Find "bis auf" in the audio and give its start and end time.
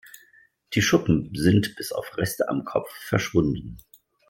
1.75-2.17